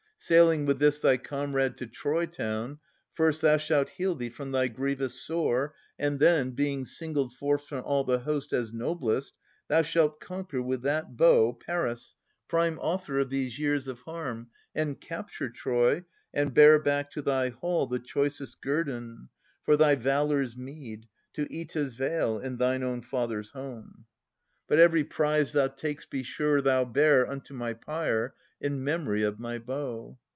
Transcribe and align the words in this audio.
Sailing 0.23 0.67
with 0.67 0.77
this 0.77 0.99
thy 0.99 1.17
comrade 1.17 1.77
to 1.77 1.87
Troy 1.87 2.27
town, 2.27 2.77
First 3.11 3.41
thou 3.41 3.57
shalt 3.57 3.89
heal 3.89 4.13
thee 4.13 4.29
from 4.29 4.51
thy 4.51 4.67
grievous 4.67 5.19
sore. 5.19 5.73
And 5.97 6.19
then, 6.19 6.51
being 6.51 6.85
singled 6.85 7.33
forth 7.33 7.65
from 7.65 7.83
all 7.85 8.03
the 8.03 8.19
host 8.19 8.53
As 8.53 8.71
noblest, 8.71 9.33
thou 9.67 9.81
shalt 9.81 10.19
conquer 10.19 10.61
with 10.61 10.83
that 10.83 11.17
bow 11.17 11.53
Paris, 11.53 12.15
prime 12.47 12.77
author 12.77 13.17
of 13.17 13.31
these 13.31 13.57
years 13.57 13.87
of 13.87 14.01
harm. 14.01 14.49
And 14.75 15.01
capture 15.01 15.49
Troy, 15.49 16.03
and 16.31 16.53
bear 16.53 16.77
back 16.79 17.09
to 17.13 17.23
thy 17.23 17.49
hall 17.49 17.87
The 17.87 17.97
choicest 17.97 18.61
guerdon, 18.61 19.29
for 19.63 19.75
thy 19.75 19.95
valour's 19.95 20.55
meed, 20.55 21.07
To 21.33 21.47
Oeta's 21.51 21.95
vale 21.95 22.37
and 22.37 22.59
thine 22.59 22.83
own 22.83 23.01
father's 23.01 23.49
home. 23.49 24.05
3i8 24.69 24.71
Philoctetes 24.71 24.71
[1431 24.71 24.71
1463 24.71 24.75
But 24.77 24.79
every 24.79 25.03
prize 25.03 25.51
thou 25.51 25.67
tak'st 25.67 26.09
be 26.09 26.23
sure 26.23 26.61
thou 26.61 26.85
bear 26.85 27.29
Unto 27.29 27.53
my 27.53 27.73
pyre, 27.73 28.33
in 28.61 28.81
memory 28.81 29.23
of 29.23 29.37
my 29.39 29.57
bow. 29.57 30.17